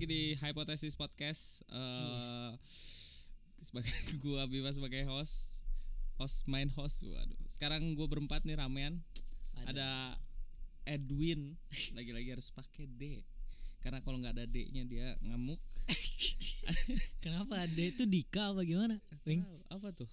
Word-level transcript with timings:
lagi 0.00 0.16
di 0.16 0.32
Hypothesis 0.40 0.96
Podcast. 0.96 1.60
eh 1.68 2.56
sebagai 3.60 3.92
gua 4.24 4.48
Bima 4.48 4.72
sebagai 4.72 5.04
host, 5.04 5.60
host 6.16 6.48
main 6.48 6.72
host. 6.72 7.04
Waduh. 7.04 7.36
Sekarang 7.44 7.84
gua 7.92 8.08
berempat 8.08 8.48
nih 8.48 8.56
ramean. 8.56 9.04
Ada, 9.68 10.16
Edwin. 10.88 11.52
Lagi-lagi 11.92 12.32
harus 12.32 12.48
pakai 12.48 12.88
D. 12.88 13.20
Karena 13.84 14.00
kalau 14.00 14.16
nggak 14.16 14.40
ada 14.40 14.48
D-nya 14.48 14.88
dia 14.88 15.20
ngamuk. 15.20 15.60
Kenapa 17.20 17.60
ada 17.60 17.82
itu 17.84 18.08
Dika 18.08 18.56
apa 18.56 18.64
gimana? 18.64 18.96
Apa 19.68 19.92
tuh? 19.92 20.08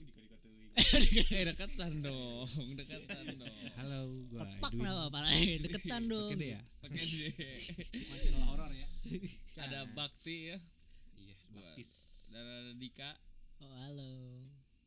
eh 1.34 1.44
deketan 1.44 1.94
dong, 2.00 2.46
deketan 2.76 3.26
dong. 3.36 3.58
Halo, 3.76 4.00
gua 4.30 4.46
Tepak 4.46 4.70
Edwin. 4.70 4.80
kenapa 4.80 5.02
apa 5.10 5.20
lagi? 5.24 5.54
Deketan 5.60 6.04
dong. 6.06 6.30
Pakai 6.30 6.38
deh 6.40 6.50
ya. 6.54 6.62
Pakai 6.80 7.02
D. 7.12 7.18
channel 8.16 8.44
horor 8.46 8.72
ya. 8.72 8.88
ada 9.64 9.80
Bakti 9.90 10.38
ya. 10.48 10.58
Iya, 11.18 11.36
baptis. 11.50 11.92
Dan 12.32 12.46
ada 12.46 12.72
Dika. 12.76 13.12
Oh, 13.58 13.74
halo. 13.80 14.12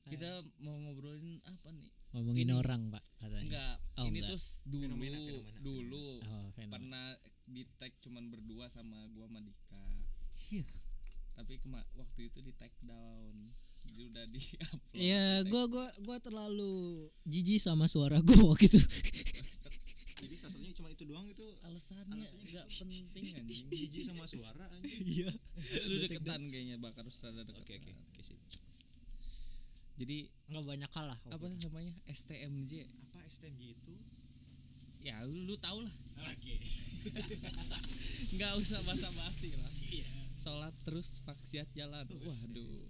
Kita 0.07 0.31
mau 0.59 0.79
ngobrolin 0.79 1.43
apa 1.43 1.69
nih? 1.71 1.91
Ngomongin 2.11 2.47
Ini- 2.47 2.57
orang, 2.57 2.83
Pak, 2.89 3.05
katanya. 3.17 3.43
Enggak, 3.45 3.75
Oh, 3.97 4.05
ini 4.05 4.19
enggak. 4.19 4.31
tuh 4.31 4.41
dulu, 4.65 4.83
Fenomena, 4.89 5.19
fenomena. 5.19 5.59
dulu 5.61 6.07
Oh, 6.21 6.47
fenomena. 6.51 6.73
pernah 6.73 7.07
di 7.45 7.63
tag 7.77 7.93
cuman 8.01 8.25
berdua 8.27 8.67
sama 8.67 8.99
gua 9.09 9.27
sama 9.27 9.41
Dika. 9.41 9.83
Cia. 10.33 10.67
Tapi 11.33 11.59
kema- 11.59 11.87
waktu 11.95 12.27
itu 12.27 12.39
di 12.41 12.53
take 12.53 12.79
down. 12.81 13.35
Jadi 13.83 14.03
udah 14.07 14.25
di 14.27 14.41
upload. 14.67 14.95
Iya, 14.95 15.25
gua 15.47 15.65
gua 15.67 15.87
gua 15.99 16.17
terlalu 16.19 16.75
jijik 17.25 17.59
sama 17.59 17.85
suara 17.85 18.21
gua 18.21 18.53
gitu. 18.63 18.77
Jadi 20.21 20.35
salah 20.37 20.53
satunya 20.53 20.73
cuma 20.73 20.89
itu 20.89 21.05
doang 21.05 21.25
itu 21.25 21.47
alasannya 21.65 22.13
Alasannya 22.13 22.45
enggak 22.45 22.67
penting 22.69 23.25
anjing. 23.41 23.67
jijik 23.69 24.03
sama 24.05 24.25
suara 24.25 24.65
anjing. 24.71 25.01
Iya. 25.01 25.31
Lu 25.85 25.95
deketan 25.99 26.41
kayaknya 26.47 26.77
bak 26.77 26.93
harus 26.95 27.17
rada 27.21 27.41
deketan. 27.41 27.65
Oke 27.65 27.73
oke 27.81 27.91
oke 28.13 28.21
sip. 28.21 28.37
Jadi 29.97 30.29
Enggak 30.49 30.65
banyak 30.67 30.91
kalah. 30.91 31.19
apa 31.25 31.45
namanya? 31.45 31.93
STMJ. 32.07 32.89
Apa 32.89 33.21
STMJ 33.27 33.63
itu? 33.71 33.93
Ya 35.01 35.21
lu, 35.25 35.45
lu 35.45 35.57
tau 35.57 35.81
lah. 35.81 35.93
Oke. 36.21 36.57
Enggak 38.33 38.53
usah 38.57 38.81
basa-basi 38.83 39.53
lah. 39.57 39.73
Iya. 39.87 40.09
Sholat 40.37 40.73
terus 40.85 41.21
maksiat 41.25 41.69
jalan. 41.73 42.05
Waduh, 42.05 42.85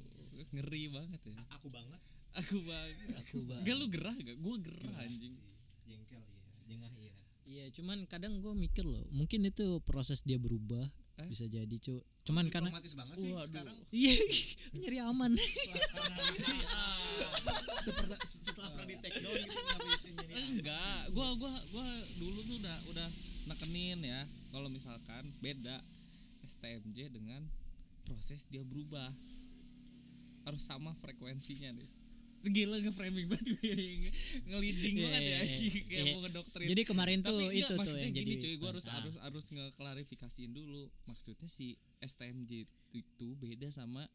ngeri 0.54 0.90
banget 0.90 1.20
ya. 1.30 1.36
Aku 1.58 1.68
banget. 1.70 2.00
Aku 2.38 2.56
banget. 2.62 2.96
Aku 3.26 3.38
banget. 3.46 3.64
Gak 3.66 3.76
lu 3.76 3.86
gerah 3.90 4.16
gak? 4.16 4.36
Gua 4.38 4.56
gerah 4.58 4.94
anjing. 5.02 5.34
Sih. 5.38 5.42
Jengkel 5.86 6.22
iya. 6.22 6.40
Jengah 6.70 6.92
iya. 6.98 7.12
Iya, 7.50 7.64
cuman 7.74 8.06
kadang 8.06 8.38
gua 8.38 8.54
mikir 8.54 8.86
loh, 8.86 9.02
mungkin 9.10 9.42
itu 9.42 9.82
proses 9.82 10.22
dia 10.22 10.38
berubah. 10.38 10.86
Eh? 11.18 11.28
Bisa 11.28 11.50
jadi, 11.50 11.76
cu. 11.82 11.98
Cuman 12.24 12.46
karena 12.46 12.70
Diplomatis 12.70 12.94
banget 12.94 13.16
sih 13.18 13.32
Waduh. 13.34 13.48
sekarang. 13.48 13.76
Iya, 13.90 14.14
nyari 14.80 14.98
aman. 15.02 15.32
Seperti 17.84 18.14
setelah 18.22 18.70
pernah 18.76 18.86
di 18.86 18.96
take 19.00 19.18
down 19.18 19.40
gitu 19.40 19.56
bisa 19.88 20.08
Enggak, 20.36 21.00
gua 21.16 21.32
gua 21.40 21.54
gua 21.72 21.88
dulu 22.20 22.38
tuh 22.44 22.56
udah 22.60 22.76
udah 22.92 23.08
nekenin 23.50 23.98
ya. 24.04 24.20
Kalau 24.54 24.68
misalkan 24.70 25.26
beda 25.42 25.80
STMJ 26.46 27.10
dengan 27.10 27.42
proses 28.04 28.46
dia 28.46 28.62
berubah. 28.62 29.10
Sama 30.60 30.92
frekuensinya 30.92 31.72
deh. 31.72 31.90
Gila 32.42 32.80
nge-framing 32.80 33.28
banget 33.28 33.52
gue 33.52 33.72
nge- 34.00 34.16
ngeliding 34.46 34.94
Iya, 34.94 35.04
banget 35.04 35.20
ya 35.20 35.28
iya, 35.28 35.38
anjing, 35.42 35.74
kayak 35.82 36.00
iya. 36.00 36.10
mau 36.10 36.20
ngedoktrin. 36.24 36.66
Jadi 36.68 36.82
kemarin 36.84 37.18
tuh 37.20 37.28
Tapi 37.30 37.44
itu 37.44 37.52
enggak, 37.52 37.68
tuh 37.68 37.76
maksudnya 37.76 38.00
yang 38.02 38.14
gini 38.14 38.24
jadi 38.24 38.34
cuy, 38.40 38.54
gua 38.56 38.68
harus 38.70 38.86
Ah. 38.86 38.94
harus 38.96 39.14
harus 39.18 39.46
ngeklarifikasiin 39.50 40.52
dulu. 40.52 40.82
Maksudnya 41.04 41.44
si 41.46 41.66
STMJ 42.00 42.52
itu 42.92 43.28
beda 43.36 43.68
sama 43.68 44.08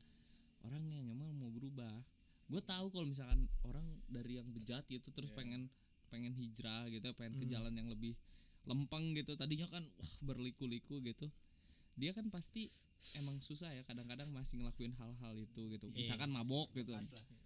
orang 0.63 0.83
yang 0.89 1.05
emang 1.07 1.29
mau 1.33 1.49
berubah. 1.49 2.01
Gue 2.45 2.61
tahu 2.61 2.89
kalau 2.89 3.05
misalkan 3.05 3.45
orang 3.61 3.85
dari 4.05 4.37
yang 4.37 4.49
bejat 4.49 4.85
gitu 4.85 5.09
terus 5.09 5.29
Iya. 5.29 5.37
pengen 5.37 5.61
pengen 6.07 6.33
hijrah 6.33 6.85
gitu, 6.87 7.13
pengen 7.13 7.35
ke 7.35 7.45
Hmm. 7.45 7.51
jalan 7.51 7.73
yang 7.75 7.89
lebih 7.89 8.17
lempeng 8.63 9.13
gitu. 9.13 9.37
Tadinya 9.37 9.69
kan 9.69 9.85
wah 9.85 10.13
berliku-liku 10.23 10.97
gitu. 11.01 11.29
Dia 11.93 12.09
kan 12.09 12.29
pasti 12.29 12.73
emang 13.15 13.37
susah 13.39 13.69
ya 13.69 13.81
kadang-kadang 13.83 14.27
masih 14.27 14.59
ngelakuin 14.59 14.91
hal-hal 14.93 15.33
itu 15.35 15.61
gitu. 15.69 15.87
Iya. 15.87 15.97
Misalkan 15.97 16.29
mabok 16.29 16.67
gitu. 16.73 16.91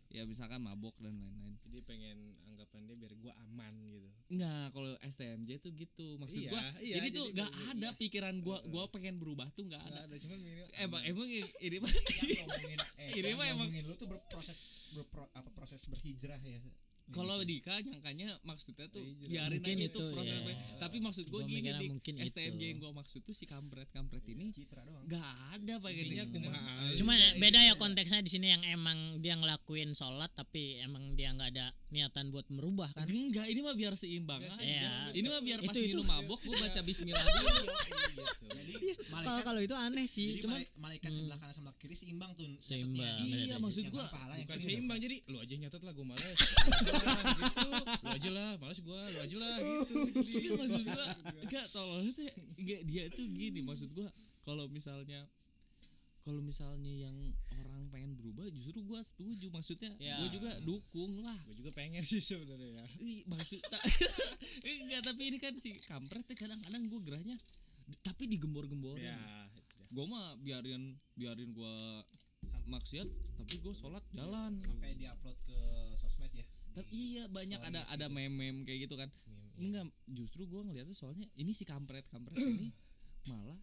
Ya 0.10 0.26
misalkan 0.26 0.58
mabok 0.60 0.98
dan 0.98 1.14
lain-lain. 1.14 1.54
Jadi 1.62 1.86
pengen 1.86 2.18
anggapan 2.44 2.82
dia 2.84 2.98
biar 2.98 3.14
gua 3.16 3.30
aman 3.46 3.70
gitu. 3.86 4.09
Enggak, 4.30 4.74
kalau 4.74 4.90
STMJ 5.00 5.50
tuh 5.62 5.70
gitu. 5.72 6.18
Maksud 6.18 6.42
Iya, 6.42 6.50
gua 6.50 6.62
iya, 6.82 6.96
jadi 6.98 7.08
tuh 7.14 7.26
jadi 7.26 7.36
nggak 7.38 7.52
gua- 7.52 7.68
ada 7.70 7.88
iya. 7.88 8.00
pikiran 8.02 8.36
gua 8.42 8.58
gua 8.66 8.84
pengen 8.90 9.22
berubah 9.22 9.46
tuh 9.54 9.70
nggak 9.70 9.78
ada. 9.80 10.09
Ada, 10.09 10.16
cuman 10.18 10.38
minimal 10.42 10.68
Emang 10.74 11.02
emang 11.06 11.28
ini 11.30 11.78
mah 11.78 11.94
eh 12.98 13.12
Ini 13.14 13.30
mah 13.38 13.46
emang- 13.48 13.70
lu 13.70 13.94
tuh 13.94 14.09
berproses 14.09 14.59
berpro, 14.96 15.30
apa 15.30 15.50
proses 15.54 15.86
berhijrah 15.86 16.42
ya. 16.42 16.58
Kalau 17.12 17.42
Dika 17.42 17.75
nyangkanya 17.80 18.38
maksudnya 18.42 18.86
tuh 18.88 19.02
Iya, 19.02 19.46
biarin 19.47 19.59
Mungkin 19.59 19.75
aja 19.75 19.86
itu, 19.86 19.96
tuh 19.96 20.09
proses 20.12 20.30
ya. 20.31 20.40
apa- 20.40 20.78
tapi 20.80 20.97
maksud 21.00 21.25
gua 21.28 21.40
Gua 21.40 21.50
gini 21.50 21.70
dik 21.72 21.90
mungkin 21.92 22.14
STMJ 22.22 22.53
itu. 22.56 22.66
yang 22.66 22.78
gua 22.80 22.92
maksud 22.96 23.20
tuh 23.22 23.31
si 23.31 23.46
kampret 23.46 23.90
kampret 23.90 24.22
ini 24.25 24.50
Citra 24.50 24.81
doang. 24.81 25.03
nggak 25.06 25.28
ada 25.56 25.74
kumaha. 26.25 26.94
Cuma 26.96 27.14
Iya, 27.14 27.30
beda 27.36 27.59
iya. 27.59 27.68
ya 27.68 27.74
konteksnya 27.75 28.20
di 28.20 28.30
sini 28.30 28.47
yang 28.50 28.64
emang 28.64 28.97
dia 29.18 29.34
ngelakuin 29.36 29.92
sholat 29.92 30.30
tapi 30.31 30.78
emang 30.80 31.14
dia 31.14 31.31
nggak 31.31 31.50
ada 31.52 31.68
niatan 31.90 32.30
buat 32.30 32.46
merubah 32.50 32.90
kan. 32.92 33.03
enggak 33.06 33.46
ini 33.46 33.59
mah 33.59 33.74
biar 33.74 33.94
seimbang 33.94 34.40
aja. 34.40 34.59
Iya. 34.59 34.91
ini 35.12 35.26
mah 35.26 35.41
biar 35.41 35.59
pas 35.62 35.72
Itu- 35.72 35.81
itu. 35.81 35.96
minum 35.96 36.06
mabok 36.06 36.40
gua 36.40 36.56
baca 36.59 36.80
bismillah 36.80 37.20
dulu 37.20 37.66
Kalau 39.09 39.41
kalau 39.44 39.59
itu 39.59 39.74
aneh 39.74 40.06
sih, 40.06 40.31
jadi 40.31 40.40
cuman 40.44 40.56
malai- 40.56 40.72
malaikat 40.80 41.12
sebelah 41.12 41.38
kanan 41.38 41.52
sebelah 41.52 41.76
kiri 41.76 41.94
seimbang 41.94 42.31
tuh 42.34 42.46
Seimbang, 42.59 43.18
iya 43.20 43.56
maksud 43.58 43.84
yang 43.84 43.91
Bukan 43.91 44.58
seimbang 44.59 44.97
jadi 44.97 45.16
lu 45.28 45.38
aja 45.38 45.56
nyatet 45.56 45.81
lah 45.81 45.91
gua 45.91 46.06
males. 46.08 46.38
Gitu. 47.00 47.68
Lu 48.00 48.08
aja 48.10 48.30
lah, 48.30 48.50
males 48.58 48.80
gua, 48.80 49.00
lu 49.06 49.20
aja 49.20 49.38
lah 49.38 49.56
gitu. 49.58 49.94
Iya 50.22 50.52
maksud 50.56 50.82
gua 50.84 51.06
enggak 51.40 51.66
tolong 51.70 52.04
itu 52.06 52.22
enggak 52.56 52.82
dia 52.84 53.04
tuh 53.08 53.26
gini 53.26 53.60
maksud 53.62 53.90
gua 53.92 54.08
kalau 54.40 54.66
misalnya 54.68 55.24
kalau 56.20 56.40
misalnya 56.40 56.92
yang 56.92 57.16
orang 57.58 57.88
pengen 57.90 58.14
berubah 58.14 58.46
justru 58.52 58.84
gua 58.84 59.00
setuju 59.00 59.48
maksudnya 59.50 59.92
Ya. 59.98 60.16
gua 60.16 60.30
juga 60.30 60.52
dukung 60.62 61.20
lah 61.20 61.36
Gua 61.44 61.56
juga 61.56 61.72
pengen 61.72 62.04
sih 62.04 62.20
sebenarnya. 62.20 62.86
Ih, 62.98 63.24
maksud 63.26 63.59
tak 63.64 63.82
enggak 64.84 65.02
tapi 65.02 65.22
ini 65.26 65.38
kan 65.38 65.56
si 65.56 65.80
kampret 65.82 66.28
kadang-kadang 66.30 66.86
gua 66.88 67.00
gerahnya 67.02 67.36
tapi 68.00 68.28
digembor-gemborin 68.28 69.02
Ya. 69.06 69.18
gua 69.90 70.06
mah 70.06 70.28
biarin 70.38 70.94
biarin 71.14 71.50
gua 71.50 72.04
maksiat 72.66 73.09
tapi 73.36 73.58
gua 73.59 73.74
sholat 73.74 74.04
jalan 74.12 74.54
sampai 74.56 74.94
diupload 74.94 75.38
ke 75.42 75.49
ya. 75.49 75.49
Tapi 76.79 76.91
iya 76.95 77.23
banyak 77.28 77.59
ada 77.59 77.81
ada 77.91 78.07
gitu. 78.07 78.16
meme-meme 78.16 78.63
kayak 78.63 78.88
gitu 78.88 78.95
kan 78.95 79.09
enggak 79.59 79.91
justru 80.07 80.47
gua 80.47 80.63
ngeliatnya 80.63 80.95
soalnya 80.95 81.28
ini 81.35 81.51
si 81.51 81.67
kampret 81.67 82.07
kampret 82.07 82.40
ini 82.40 82.72
malah 83.28 83.59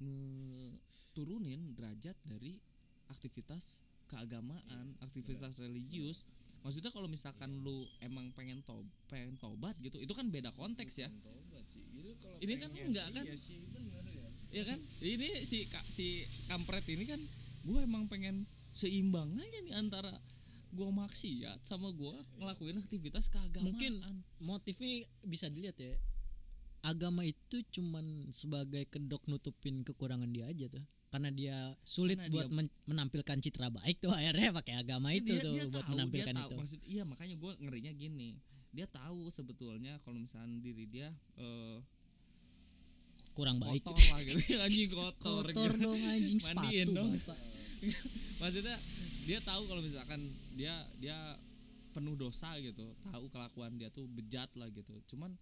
ngeturunin 0.00 1.72
derajat 1.76 2.16
dari 2.24 2.60
aktivitas 3.08 3.80
keagamaan 4.06 4.96
aktivitas 5.00 5.56
religius 5.60 6.28
maksudnya 6.60 6.92
kalau 6.92 7.08
misalkan 7.08 7.64
lu 7.64 7.88
emang 8.04 8.28
pengen 8.36 8.60
tob 8.68 8.84
pengen 9.08 9.40
tobat 9.40 9.72
gitu 9.80 9.96
itu 9.96 10.12
kan 10.12 10.28
beda 10.28 10.52
konteks 10.52 11.00
ya 11.00 11.08
Tobat 11.24 11.64
sih. 11.72 11.82
Itu 11.96 12.12
kalau 12.20 12.36
Ini 12.38 12.54
kan 12.60 12.70
enggak 12.70 13.06
kan? 13.16 13.24
Iya 13.26 13.36
sih, 13.36 13.58
bener 13.72 14.04
ya. 14.06 14.28
ya 14.50 14.62
kan 14.66 14.78
ini 15.02 15.28
si 15.46 15.66
si 15.88 16.06
kampret 16.50 16.84
ini 16.90 17.04
kan 17.08 17.20
gua 17.64 17.80
emang 17.86 18.06
pengen 18.06 18.44
seimbang 18.70 19.34
aja 19.34 19.58
nih 19.66 19.74
antara 19.74 20.12
gua 20.80 20.88
maksiat 20.96 21.60
sama 21.62 21.92
gua 21.92 22.16
ngelakuin 22.34 22.80
aktivitas 22.80 23.28
keagamaan 23.28 23.68
mungkin 23.68 23.92
motifnya 24.40 24.92
bisa 25.22 25.46
dilihat 25.46 25.76
ya. 25.76 25.92
Agama 26.80 27.20
itu 27.22 27.60
cuman 27.68 28.02
sebagai 28.32 28.88
kedok 28.88 29.28
nutupin 29.28 29.84
kekurangan 29.84 30.24
dia 30.26 30.48
aja 30.48 30.64
tuh. 30.66 30.80
Karena 31.10 31.28
dia 31.28 31.56
sulit 31.84 32.16
Karena 32.16 32.32
buat 32.32 32.46
dia- 32.48 32.56
men- 32.56 32.76
menampilkan 32.86 33.36
citra 33.36 33.68
baik 33.68 34.00
tuh 34.00 34.08
akhirnya 34.16 34.56
pakai 34.56 34.74
agama 34.78 35.12
itu 35.12 35.36
dia, 35.36 35.44
tuh 35.44 35.52
dia 35.52 35.64
buat 35.68 35.84
tahu, 35.84 35.92
menampilkan 35.92 36.32
dia 36.32 36.40
tahu. 36.40 36.48
itu. 36.48 36.56
Maksud 36.56 36.80
iya 36.88 37.02
makanya 37.04 37.36
gue 37.36 37.52
ngerinya 37.60 37.92
gini. 37.92 38.30
Dia 38.72 38.86
tahu 38.86 39.28
sebetulnya 39.28 40.00
kalau 40.00 40.16
misalnya 40.16 40.56
diri 40.56 40.88
dia 40.88 41.12
eh, 41.36 41.76
Kurang 43.36 43.60
baik. 43.60 43.84
kotor 43.84 44.00
lah 44.10 44.20
gitu. 44.24 44.38
anjing 44.64 44.88
kotor. 44.88 45.44
Kotor 45.46 45.70
gitu. 45.76 45.84
dong 45.84 46.00
anjing 46.00 46.38
sepatu. 46.40 46.56
Mandiin 46.64 46.88
dong. 46.96 47.10
Maksudnya 48.40 48.76
dia 49.30 49.38
tahu 49.40 49.62
kalau 49.64 49.78
misalkan 49.78 50.18
dia 50.52 50.74
dia 50.98 51.14
penuh 51.90 52.14
dosa 52.14 52.50
gitu. 52.58 52.82
Tahu 53.04 53.26
kelakuan 53.28 53.74
dia 53.74 53.86
tuh 53.88 54.06
bejat 54.06 54.50
lah 54.54 54.66
gitu. 54.68 54.90
Cuman 55.06 55.38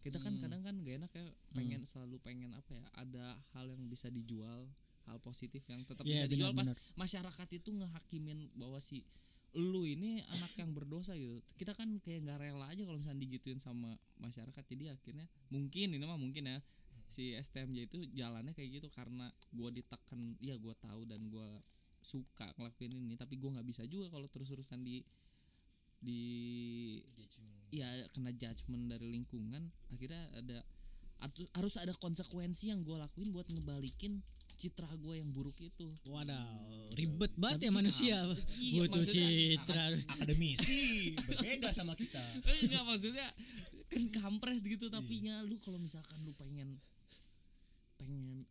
kita 0.00 0.16
kan 0.16 0.32
Hmm. 0.32 0.40
kadang 0.40 0.60
kan 0.62 0.74
gak 0.78 0.96
enak 0.96 1.12
ya 1.14 1.24
pengen 1.50 1.84
selalu 1.84 2.16
pengen 2.18 2.52
apa 2.52 2.72
ya 2.72 2.84
ada 2.94 3.24
hal 3.52 3.68
yang 3.68 3.84
bisa 3.84 4.08
dijual 4.08 4.64
hal 5.04 5.18
positif 5.20 5.60
yang 5.66 5.80
tetap 5.84 6.04
Iya, 6.04 6.24
bisa 6.24 6.26
dijual 6.26 6.52
pas 6.52 6.68
benar-benar. 6.68 6.96
masyarakat 6.96 7.48
itu 7.54 7.68
ngehakimin 7.70 8.48
bahwa 8.54 8.76
si 8.78 9.04
lu 9.52 9.84
ini 9.84 10.24
anak 10.24 10.56
yang 10.56 10.70
berdosa 10.70 11.12
gitu 11.12 11.36
kita 11.54 11.74
kan 11.74 12.00
kayak 12.00 12.22
nggak 12.22 12.38
rela 12.38 12.64
aja 12.66 12.80
kalau 12.80 12.96
misalnya 12.96 13.20
digituin 13.20 13.58
sama 13.58 13.92
masyarakat 14.16 14.62
jadi 14.64 14.94
akhirnya 14.94 15.26
mungkin 15.48 15.90
ini 15.90 16.00
mah 16.00 16.16
mungkin 16.16 16.46
ya 16.46 16.58
si 17.04 17.34
STMJ 17.34 17.84
itu 17.84 17.96
jalannya 18.14 18.54
kayak 18.54 18.80
gitu 18.80 18.88
karena 18.88 19.28
gua 19.50 19.68
ditekan 19.68 20.38
ya 20.38 20.56
gua 20.56 20.72
tahu 20.78 21.04
dan 21.04 21.28
gua 21.28 21.60
suka 22.00 22.48
ngelakuin 22.54 22.92
ini 22.94 23.14
tapi 23.14 23.36
gua 23.36 23.52
nggak 23.52 23.66
bisa 23.66 23.84
juga 23.84 24.08
kalau 24.08 24.26
terus-terusan 24.26 24.80
di 24.80 25.04
di 25.96 26.20
ya 27.70 27.84
kena 28.10 28.32
judgement 28.32 28.88
dari 28.88 29.06
lingkungan 29.06 29.62
akhirnya 29.88 30.22
ada 30.32 30.58
harus 31.52 31.76
ada 31.76 31.92
konsekuensi 31.94 32.68
yang 32.68 32.80
gua 32.80 33.04
lakuin 33.04 33.28
buat 33.28 33.44
ngebalikin 33.46 34.18
citra 34.50 34.88
gua 34.96 35.14
yang 35.14 35.30
buruk 35.30 35.54
itu 35.56 35.92
Wadaw, 36.04 36.90
ribet 36.92 37.30
banget 37.34 37.60
Tapi 37.60 37.66
ya 37.66 37.72
manusia. 37.72 38.16
kam- 38.18 38.34
iya, 38.58 38.80
Butuh 38.82 39.04
citra. 39.06 39.84
akademisi 40.08 40.80
berbeda 41.14 41.68
sama 41.70 41.94
kita 41.94 42.18
Eh, 42.40 42.58
enggak 42.64 42.82
maksudnya 42.82 43.28
kan 43.86 44.02
kampret 44.10 44.58
gitu 44.60 44.88
tapi 44.88 45.20
nya 45.20 45.44
lu 45.44 45.54
kalau 45.58 45.76
misalkan 45.76 46.18
lu 46.24 46.32
pengen 46.34 46.80
pengen 47.96 48.42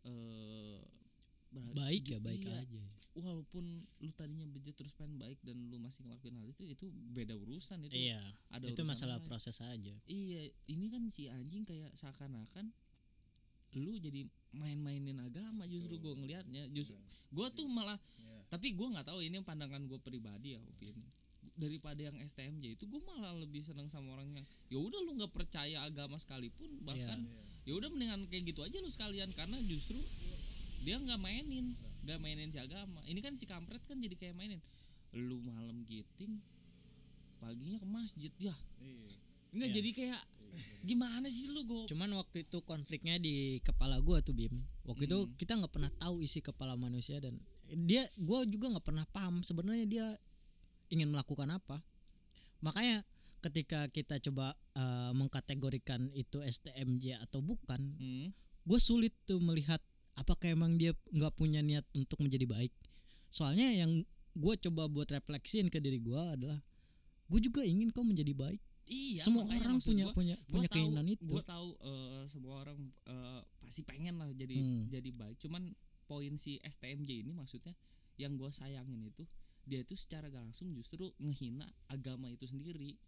ber- 1.50 1.74
Baik 1.74 2.04
ya, 2.06 2.16
ju- 2.16 2.22
baik 2.22 2.40
iya, 2.40 2.62
aja. 2.62 2.82
Walaupun 3.12 3.64
lu 3.98 4.10
tadinya 4.12 4.46
bejat 4.46 4.74
terus 4.74 4.94
pengen 4.94 5.16
baik 5.16 5.36
dan 5.42 5.58
lu 5.66 5.76
masih 5.76 6.04
ngelakuin 6.04 6.36
hal 6.36 6.46
itu 6.46 6.62
itu 6.64 6.84
beda 7.10 7.34
urusan 7.34 7.82
itu 7.82 7.94
Iya, 8.08 8.22
ada 8.48 8.64
itu 8.64 8.76
urusan 8.76 8.86
masalah 8.86 9.18
lain. 9.18 9.26
proses 9.26 9.56
aja. 9.58 9.94
iya 10.06 10.42
ini 10.66 10.86
kan 10.88 11.02
si 11.08 11.26
anjing 11.26 11.62
kayak 11.62 11.90
seakan-akan 11.92 12.70
lu 13.72 13.94
jadi 13.96 14.26
main-mainin 14.52 15.18
agama 15.20 15.62
justru 15.64 15.94
gue 15.96 16.10
ngelihatnya 16.12 16.66
justru 16.70 16.98
gue 17.30 17.46
tuh 17.50 17.66
malah 17.66 17.98
tapi 18.46 18.74
gue 18.74 18.82
nggak 18.84 19.06
tahu 19.06 19.22
ini 19.22 19.38
pandangan 19.40 19.86
gue 19.86 19.98
pribadi 19.98 20.54
ya 20.54 20.60
opini 20.60 21.06
daripada 21.54 22.00
yang 22.00 22.18
STMJ 22.18 22.74
itu 22.74 22.84
gue 22.84 22.98
malah 23.04 23.30
lebih 23.36 23.62
seneng 23.62 23.86
sama 23.86 24.10
orang 24.12 24.26
yang 24.32 24.46
ya 24.66 24.78
udah 24.78 25.00
lu 25.02 25.14
nggak 25.14 25.30
percaya 25.30 25.82
agama 25.82 26.18
sekalipun 26.18 26.82
bahkan 26.82 27.22
ya 27.62 27.72
udah 27.72 27.86
mendingan 27.88 28.26
kayak 28.26 28.48
gitu 28.48 28.62
aja 28.62 28.74
lu 28.78 28.88
sekalian 28.88 29.30
karena 29.30 29.54
justru 29.62 29.94
dia 30.80 30.96
nggak 30.96 31.20
mainin 31.20 31.70
nggak 32.04 32.18
mainin 32.20 32.50
si 32.50 32.58
agama 32.58 33.00
ini 33.04 33.20
kan 33.20 33.36
si 33.36 33.44
kampret 33.44 33.82
kan 33.84 33.98
jadi 34.00 34.16
kayak 34.16 34.34
mainin 34.36 34.60
lu 35.12 35.42
malam 35.42 35.82
giting 35.84 36.38
paginya 37.40 37.80
ke 37.80 37.86
masjid 37.88 38.32
ya 38.38 38.54
nggak 39.50 39.70
Iya. 39.70 39.76
jadi 39.80 39.90
kayak 39.92 40.22
gimana 40.82 41.30
sih 41.30 41.46
lu 41.54 41.62
gue 41.62 41.82
Cuman 41.86 42.10
waktu 42.18 42.42
itu 42.42 42.58
konfliknya 42.66 43.22
di 43.22 43.62
kepala 43.62 44.02
gua 44.02 44.18
tuh 44.18 44.34
Bim. 44.34 44.50
Waktu 44.82 45.06
itu 45.06 45.18
Hmm. 45.22 45.32
kita 45.38 45.54
nggak 45.54 45.70
pernah 45.70 45.92
tahu 45.94 46.26
isi 46.26 46.42
kepala 46.42 46.74
manusia 46.74 47.22
dan 47.22 47.38
dia 47.86 48.02
gua 48.18 48.42
juga 48.42 48.66
nggak 48.66 48.82
pernah 48.82 49.06
paham 49.14 49.46
sebenarnya 49.46 49.86
dia 49.86 50.06
ingin 50.90 51.06
melakukan 51.14 51.54
apa. 51.54 51.78
Makanya 52.66 53.06
ketika 53.40 53.86
kita 53.94 54.18
coba 54.18 54.58
eh, 54.74 55.12
mengkategorikan 55.14 56.10
itu 56.18 56.42
STMJ 56.42 57.22
atau 57.22 57.40
bukan, 57.46 57.78
hmm. 57.78 58.34
gue 58.66 58.78
sulit 58.82 59.14
tuh 59.24 59.38
melihat 59.38 59.78
apakah 60.20 60.52
emang 60.52 60.76
dia 60.76 60.92
nggak 61.08 61.32
punya 61.32 61.64
niat 61.64 61.88
untuk 61.96 62.20
menjadi 62.20 62.44
baik. 62.44 62.72
Soalnya 63.32 63.72
yang 63.72 64.04
gue 64.36 64.54
coba 64.68 64.84
buat 64.86 65.08
refleksiin 65.08 65.72
ke 65.72 65.80
diri 65.80 65.96
gue 65.98 66.20
adalah 66.20 66.60
gue 67.32 67.40
juga 67.40 67.64
ingin 67.64 67.88
kau 67.90 68.04
menjadi 68.04 68.36
baik. 68.36 68.60
iya 68.90 69.22
Semua 69.24 69.46
orang 69.48 69.78
punya 69.80 70.04
gua, 70.10 70.14
punya 70.14 70.36
gua 70.36 70.50
punya 70.60 70.68
tahu, 70.68 70.76
keinginan 70.76 71.06
itu. 71.08 71.24
Gue 71.24 71.42
tahu 71.46 71.68
eh, 71.80 72.22
semua 72.28 72.54
orang 72.66 72.78
eh, 73.08 73.40
pasti 73.64 73.82
pengen 73.86 74.20
lah 74.20 74.28
jadi 74.34 74.60
Hmm. 74.60 74.84
jadi 74.92 75.10
baik. 75.14 75.40
Cuman 75.40 75.72
poin 76.04 76.34
si 76.36 76.58
STMJ 76.60 77.22
ini 77.24 77.32
maksudnya 77.32 77.72
yang 78.20 78.36
gue 78.36 78.50
sayangin 78.52 79.00
itu 79.06 79.24
dia 79.64 79.86
itu 79.86 79.94
secara 79.94 80.26
langsung 80.34 80.74
justru 80.74 81.06
ngehina 81.22 81.64
agama 81.86 82.26
itu 82.28 82.44
sendiri. 82.44 82.98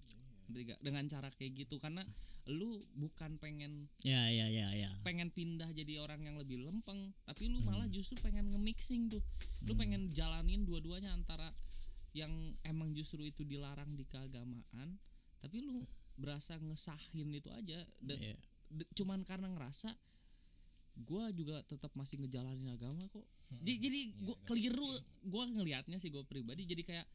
Dengan 0.55 1.05
cara 1.07 1.29
kayak 1.29 1.53
gitu 1.57 1.77
karena 1.77 2.05
lu 2.47 2.77
bukan 2.93 3.37
pengen 3.37 3.89
Ya 4.01 4.29
ya 4.29 4.47
ya 4.47 4.69
ya. 4.73 4.91
pengen 5.01 5.29
pindah 5.29 5.71
jadi 5.71 5.99
orang 5.99 6.23
yang 6.23 6.37
lebih 6.37 6.61
lempeng, 6.61 7.15
tapi 7.23 7.47
lu 7.47 7.59
Hmm. 7.59 7.73
malah 7.73 7.89
justru 7.89 8.21
pengen 8.21 8.49
nge-mixing 8.49 9.09
tuh. 9.09 9.23
Lu 9.63 9.73
pengen 9.73 10.11
jalanin 10.11 10.63
dua-duanya 10.63 11.11
antara 11.11 11.51
yang 12.13 12.31
emang 12.63 12.93
justru 12.93 13.23
itu 13.23 13.43
dilarang 13.43 13.95
di 13.95 14.05
keagamaan, 14.05 14.99
tapi 15.39 15.59
lu 15.59 15.81
berasa 16.15 16.59
ngesahin 16.59 17.33
itu 17.33 17.49
aja. 17.49 17.81
Dan 17.99 18.19
Iya. 18.19 18.37
de- 18.71 18.91
cuman 18.93 19.23
karena 19.23 19.49
ngerasa 19.49 19.97
gua 20.99 21.31
juga 21.31 21.63
tetap 21.63 21.89
masih 21.95 22.21
ngejalanin 22.21 22.69
agama 22.69 23.01
kok. 23.09 23.25
Jadi, 23.55 23.73
jadi 23.81 24.01
gua 24.19 24.37
keliru 24.43 24.89
gua 25.25 25.45
ngelihatnya 25.47 25.97
sih 25.97 26.09
gua 26.09 26.21
pribadi 26.23 26.65
jadi 26.65 26.83
kayak 26.83 27.07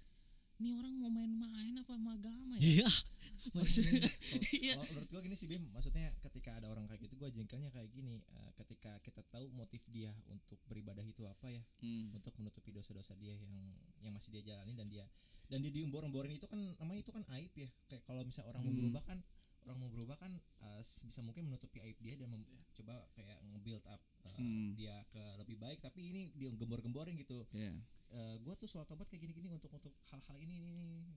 ini 0.57 0.73
orang 0.73 0.93
mau 0.95 1.09
main-main 1.09 1.73
apa 1.75 1.91
sama 1.91 2.11
agama 2.13 2.53
ya? 2.57 2.81
Iya. 2.81 2.89
Maksudnya, 3.57 4.01
iya. 4.57 4.73
Kalau 4.73 4.89
menurut 4.89 5.09
gua 5.09 5.21
gini 5.21 5.35
sih 5.35 5.45
Bim, 5.45 5.61
maksudnya 5.69 6.09
ketika 6.19 6.57
ada 6.57 6.67
orang 6.67 6.85
kayak 6.85 7.05
gitu 7.05 7.15
gua 7.15 7.29
jengkelnya 7.29 7.69
kayak 7.69 7.89
gini, 7.89 8.17
eh, 8.19 8.51
ketika 8.55 8.97
kita 8.99 9.21
tahu 9.27 9.45
motif 9.51 9.85
dia 9.87 10.09
untuk 10.27 10.57
beribadah 10.65 11.01
itu 11.01 11.21
apa 11.23 11.47
ya, 11.47 11.61
Hmm. 11.79 12.09
untuk 12.11 12.33
menutupi 12.35 12.71
dosa-dosa 12.71 13.13
dia 13.15 13.37
yang 13.37 13.65
yang 14.01 14.11
masih 14.11 14.33
dia 14.33 14.43
jalani 14.47 14.73
dan 14.73 14.87
dia 14.87 15.05
dan 15.47 15.61
dia 15.61 15.71
diembor-emborin 15.71 16.33
itu 16.33 16.43
kan 16.43 16.57
namanya 16.81 16.99
itu 16.99 17.13
kan 17.13 17.21
aib 17.37 17.53
ya. 17.53 17.69
Kayak 17.87 18.03
kalau 18.03 18.21
misalnya 18.21 18.49
orang 18.49 18.61
mau 18.61 18.73
Hmm. 18.73 18.79
berubah 18.81 19.03
kan 19.05 19.17
orang 19.63 19.77
mau 19.77 19.91
berubah 19.91 20.17
kan 20.17 20.31
eh, 20.33 20.81
bisa 20.81 21.21
mungkin 21.21 21.45
menutupi 21.45 21.77
aib 21.79 21.97
dia 22.01 22.17
dan 22.17 22.33
mem- 22.33 22.49
coba 22.73 22.97
kayak 23.13 23.37
nge-build 23.45 23.85
up 23.85 24.01
eh, 24.25 24.33
Hmm. 24.35 24.73
dia 24.73 24.95
ke 25.07 25.21
lebih 25.37 25.55
baik 25.55 25.79
tapi 25.79 26.01
ini 26.09 26.33
dia 26.33 26.49
gembor-gemborin 26.49 27.13
gitu. 27.15 27.45
Iya. 27.53 27.77
Eh, 28.09 28.35
gua 28.41 28.55
tuh 28.55 28.65
soal 28.65 28.83
tobat 28.83 29.05
kayak 29.05 29.19
gini-gini 29.21 29.51
untuk 29.51 29.67
untuk 29.69 29.91
hal-hal 30.07 30.37
ini, 30.39 30.55
ini, 30.57 30.71
ini. 30.73 31.13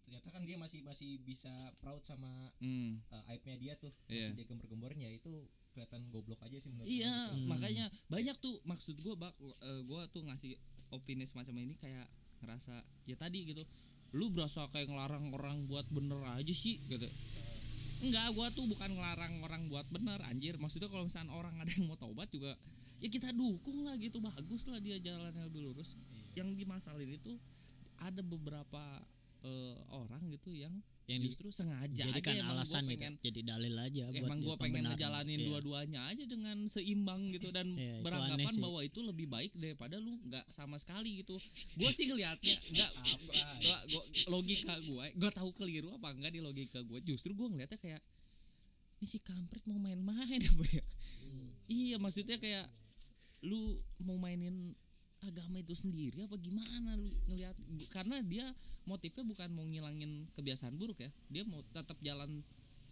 ternyata 0.00 0.32
kan 0.32 0.42
dia 0.42 0.56
masih 0.56 0.80
masih 0.82 1.20
bisa 1.20 1.52
proud 1.78 2.02
sama 2.02 2.50
Hmm. 2.58 2.98
uh, 3.08 3.30
aibnya 3.30 3.54
dia 3.54 3.74
tuh 3.76 3.92
Iya. 4.08 4.26
masih 4.26 4.34
dia 4.34 4.46
gembor-gemborin 4.48 4.98
ya 4.98 5.06
itu 5.06 5.30
kelihatan 5.70 6.02
goblok 6.10 6.40
aja 6.42 6.58
sih 6.58 6.66
menurut 6.66 6.88
Iya, 6.90 7.06
gua 7.06 7.36
gitu. 7.36 7.46
makanya 7.46 7.84
banyak 8.08 8.36
tuh 8.36 8.58
maksud 8.64 8.96
gua 8.98 9.14
bak 9.14 9.34
eh, 9.38 9.80
gua 9.84 10.08
tuh 10.08 10.24
ngasih 10.24 10.56
opini 10.90 11.22
semacam 11.22 11.54
ini 11.60 11.74
kayak 11.76 12.08
ngerasa 12.42 12.74
ya 13.04 13.14
tadi 13.14 13.44
gitu. 13.46 13.62
Lu 14.10 14.32
berasa 14.32 14.66
kayak 14.66 14.90
ngelarang 14.90 15.30
orang 15.30 15.68
buat 15.68 15.86
bener 15.86 16.18
aja 16.34 16.54
sih 16.56 16.80
gitu. 16.82 17.06
Enggak, 18.00 18.32
gua 18.32 18.48
tuh 18.50 18.64
bukan 18.66 18.90
ngelarang 18.90 19.44
orang 19.44 19.68
buat 19.68 19.86
bener 19.92 20.18
anjir. 20.24 20.56
Maksudnya 20.56 20.88
kalau 20.88 21.04
misalnya 21.04 21.30
orang 21.30 21.54
ada 21.54 21.70
yang 21.70 21.86
mau 21.86 21.94
taubat 21.94 22.26
juga 22.32 22.56
ya 22.98 23.06
kita 23.06 23.30
dukung 23.30 23.84
lah 23.84 23.94
gitu. 23.94 24.18
Bagus 24.18 24.66
lah 24.66 24.80
dia 24.80 24.98
jalannya 24.98 25.46
lebih 25.46 25.70
lurus. 25.70 25.94
Yang 26.32 26.48
dimasalin 26.56 27.10
itu 27.10 27.32
ada 27.96 28.20
beberapa 28.20 29.02
eh, 29.40 29.76
orang 29.90 30.20
gitu 30.28 30.52
yang 30.52 30.72
Yang 31.04 31.18
di- 31.18 31.26
justru 31.26 31.48
sengaja 31.50 32.06
Jadikan 32.06 32.22
aja 32.30 32.38
emang 32.38 32.52
gua 32.52 32.60
alasan 32.60 32.82
gitu. 32.82 32.90
pengen 32.92 33.12
Jadi 33.18 33.40
dalil 33.42 33.74
aja 33.74 34.04
buat 34.06 34.20
emang 34.20 34.38
gue 34.38 34.56
pengen 34.58 34.84
ngejalanin 34.86 35.32
Iya. 35.34 35.46
dua-duanya 35.48 36.00
aja 36.06 36.24
dengan 36.24 36.56
seimbang 36.64 37.20
gitu 37.30 37.48
dan 37.48 37.66
Iya, 37.74 37.98
itu 37.98 38.04
beranggapan 38.04 38.52
sih. 38.52 38.60
bahwa 38.60 38.80
itu 38.80 39.00
lebih 39.00 39.26
baik 39.26 39.52
daripada 39.54 39.96
lu 39.96 40.12
nggak 40.22 40.44
sama 40.48 40.76
sekali 40.76 41.18
gitu 41.18 41.34
gue 41.74 41.90
sih 41.90 42.06
ngelihatnya 42.06 42.52
nggak 42.54 42.90
Apa? 43.00 43.32
gua, 43.58 43.76
gua, 43.88 44.02
logika 44.30 44.74
gue 44.78 45.06
gue 45.10 45.30
tahu 45.32 45.50
keliru 45.52 45.88
apa 45.90 46.08
enggak 46.10 46.30
di 46.30 46.40
logika 46.40 46.78
gue 46.80 47.00
justru 47.02 47.32
gue 47.32 47.48
ngelihatnya 47.48 47.76
kayak 47.76 48.02
ini 48.94 49.06
si 49.08 49.18
kampret 49.18 49.64
mau 49.64 49.76
main-main 49.76 50.38
apa 50.52 50.64
ya 50.70 50.84
iya 51.66 51.96
maksudnya 51.96 52.36
kayak 52.36 52.68
lu 53.40 53.72
mau 53.98 54.14
mainin 54.14 54.76
agama 55.20 55.60
itu 55.60 55.76
sendiri 55.76 56.24
apa 56.24 56.36
gimana 56.40 56.96
lu 56.96 57.12
ngelihat? 57.28 57.52
Karena 57.92 58.20
dia 58.24 58.48
motifnya 58.88 59.24
bukan 59.24 59.48
mau 59.52 59.64
ngilangin 59.68 60.28
kebiasaan 60.32 60.74
buruk 60.80 61.00
ya. 61.04 61.10
Dia 61.28 61.44
mau 61.44 61.60
tetap 61.72 62.00
jalan 62.00 62.40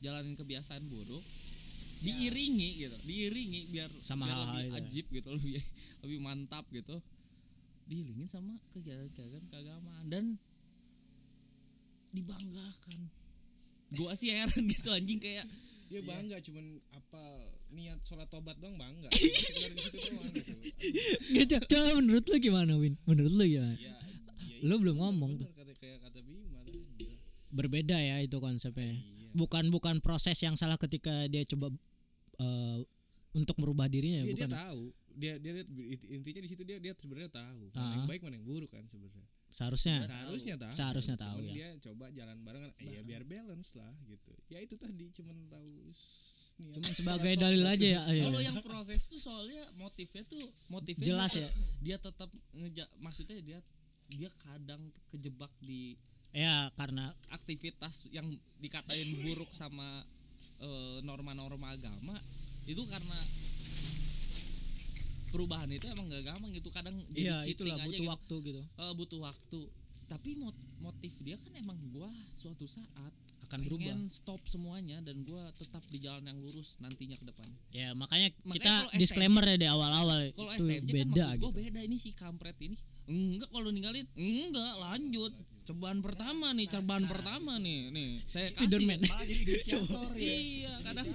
jalanin 0.04 0.36
kebiasaan 0.36 0.84
buruk. 0.88 1.24
Diiringi 1.98 2.78
gitu 2.78 2.94
diiringi 3.10 3.74
biar 3.74 3.90
Sama 4.06 4.30
biar 4.30 4.38
hal-hal 4.38 4.54
lebih 4.54 4.70
ya. 4.70 4.78
ajib 4.78 5.06
gitu 5.10 5.28
lebih 5.34 5.58
lebih 6.06 6.18
mantap 6.22 6.64
gitu. 6.70 7.00
Diilingin 7.88 8.28
sama 8.28 8.54
kegiatan-kegiatan 8.76 9.48
keagamaan 9.48 10.06
dan 10.06 10.24
dibanggakan. 12.12 13.00
Gua 13.96 14.12
sih 14.12 14.30
heran 14.30 14.68
gitu 14.68 14.92
anjing 14.92 15.16
kayak 15.18 15.48
dia 15.88 16.04
bangga 16.04 16.36
cuman 16.44 16.76
apa 16.92 17.24
niat 17.70 18.00
sholat 18.00 18.26
tobat 18.26 18.56
doang 18.56 18.74
bangga 18.74 19.08
di 19.12 19.30
situ 19.30 19.68
doang 19.70 20.28
gitu. 20.32 21.56
Coba 21.66 21.90
menurut 21.96 22.24
lu 22.24 22.36
gimana 22.38 22.72
Win? 22.74 22.94
Menurut 23.04 23.30
lu 23.30 23.44
gimana? 23.46 23.74
ya, 23.74 23.92
ya 23.92 23.96
Lu 24.60 24.74
belum 24.76 24.96
ngomong 24.96 25.36
bener 25.36 25.52
kata 25.52 25.72
kayak 25.74 25.98
kata 26.02 26.18
Bima 26.20 26.58
tadi 26.62 26.80
Berbeda 27.48 27.94
ya 27.94 28.18
itu 28.18 28.36
konsepnya. 28.36 28.90
iya 28.90 29.28
Bukan 29.30 29.68
bukan 29.68 30.00
proses 30.00 30.34
yang 30.36 30.54
salah 30.54 30.76
ketika 30.76 31.12
dia 31.26 31.44
coba 31.46 31.70
eh, 32.36 32.78
untuk 33.30 33.54
merubah 33.56 33.86
dirinya 33.86 34.20
ya, 34.20 34.24
dia, 34.24 34.28
dia 34.28 34.34
bukan 34.34 34.50
tahu 34.56 34.82
dia 35.12 35.32
dia 35.36 35.52
lihat 35.52 35.68
intinya 36.08 36.40
di 36.40 36.48
situ 36.48 36.62
dia 36.62 36.78
dia 36.78 36.92
sebenarnya 36.92 37.30
tahu 37.32 37.68
mana 37.68 37.76
Ah. 37.76 37.92
yang 37.94 38.06
baik 38.06 38.22
mana 38.22 38.34
yang 38.34 38.46
buruk 38.46 38.70
kan 38.70 38.82
sebenarnya 38.84 39.26
seharusnya. 39.58 40.06
seharusnya 40.06 40.54
tahu 40.54 40.72
Seharusnya 40.78 41.16
tahu, 41.18 41.38
cuman 41.42 41.50
ya. 41.50 41.54
dia 41.58 41.68
coba 41.82 42.04
jalan 42.14 42.36
barengan 42.46 42.70
ya 42.78 43.00
biar 43.02 43.22
balance 43.26 43.74
lah 43.74 43.90
gitu 44.06 44.30
ya 44.46 44.58
itu 44.62 44.78
tadi 44.78 45.10
cuman 45.10 45.36
tahu 45.50 45.90
Cuman 46.58 46.90
sebagai 46.90 47.38
dalil 47.38 47.62
aja 47.62 47.86
ya. 47.86 48.02
kalau 48.26 48.42
yang 48.42 48.58
proses 48.58 49.06
tuh 49.06 49.18
soalnya 49.18 49.62
motifnya 49.78 50.26
tuh 50.26 50.42
motifnya 50.70 51.06
Jelas 51.06 51.30
dia, 51.30 51.42
ya. 51.42 51.48
dia 51.78 51.96
tetap 52.02 52.30
ngeja 52.50 52.84
maksudnya 52.98 53.38
dia 53.38 53.58
dia 54.10 54.30
kadang 54.42 54.82
kejebak 55.10 55.50
di 55.62 55.94
Ya 56.28 56.68
karena 56.76 57.14
aktivitas 57.32 58.10
yang 58.12 58.26
dikatain 58.58 59.22
buruk 59.24 59.48
sama 59.54 60.04
eh, 60.60 60.98
norma-norma 61.00 61.72
agama 61.72 62.14
itu 62.68 62.84
karena 62.84 63.16
perubahan 65.28 65.68
itu 65.68 65.86
emang 65.86 66.06
gak 66.06 66.24
gampang 66.24 66.50
gitu 66.50 66.68
kadang 66.68 66.96
jadi 67.08 67.40
cheating 67.42 67.68
itulah 67.68 67.76
aja 67.76 67.84
butuh 67.84 67.98
gitu. 67.98 68.08
waktu 68.08 68.34
gitu. 68.42 68.60
Eh, 68.74 68.92
butuh 68.94 69.20
waktu 69.22 69.60
tapi 70.06 70.30
mot- 70.34 70.56
motif 70.78 71.12
dia 71.18 71.36
kan 71.36 71.52
emang 71.54 71.76
gua 71.88 72.08
suatu 72.28 72.64
saat 72.64 73.12
Akan 73.42 73.60
berubah. 73.62 73.80
pengen 73.86 74.08
stop 74.08 74.40
semuanya 74.42 75.00
dan 75.00 75.20
gua 75.22 75.40
tetap 75.52 75.80
di 75.86 75.98
jalan 75.98 76.20
yang 76.22 76.38
lurus 76.38 76.76
nantinya 76.78 77.12
ke 77.14 77.24
depan 77.24 77.48
Ya, 77.70 77.92
makanya, 77.92 78.32
Makanya 78.40 78.52
kita 78.54 78.72
STM 78.88 78.98
disclaimer 78.98 79.44
ya 79.46 79.56
di 79.56 79.66
awal-awal 79.66 80.08
kalau 80.30 80.52
itu 80.52 80.62
STMJ 80.62 80.80
kan 80.82 80.88
beda 80.90 81.04
maksud 81.06 81.28
gitu. 81.30 81.42
gua 81.42 81.52
beda 81.54 81.80
ini 81.82 81.96
si 81.96 82.10
kampret 82.12 82.56
ini 82.58 82.76
enggak 83.06 83.48
kalau 83.48 83.68
ninggalin 83.68 84.04
enggak 84.14 84.72
lanjut 84.78 85.32
cobaan 85.62 86.00
pertama 86.00 86.46
nih 86.50 86.66
cobaan 86.66 87.04
pertama 87.04 87.52
nih 87.58 87.88
nih 87.88 88.10
saya 88.22 88.44
Spiderman. 88.46 89.00
kasih 89.02 89.36
inisiator 89.42 90.10
ya 90.14 90.34
iya 90.34 90.72
kadang 90.82 91.08